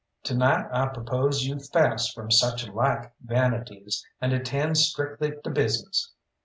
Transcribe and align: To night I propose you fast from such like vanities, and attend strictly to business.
To 0.23 0.33
night 0.35 0.67
I 0.73 0.87
propose 0.87 1.45
you 1.45 1.59
fast 1.59 2.15
from 2.15 2.31
such 2.31 2.67
like 2.67 3.11
vanities, 3.23 4.03
and 4.19 4.33
attend 4.33 4.79
strictly 4.79 5.33
to 5.43 5.49
business. 5.51 6.11